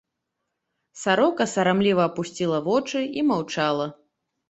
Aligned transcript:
Сарока 1.01 1.47
сарамліва 1.53 2.09
апусціла 2.11 2.65
вочы 2.71 3.07
і 3.17 3.29
маўчала. 3.33 3.93